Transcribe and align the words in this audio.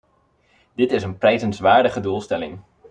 Dit 0.75 0.91
is 0.91 1.03
een 1.03 1.17
prijzenswaardige 1.17 1.99
doelstelling. 1.99 2.59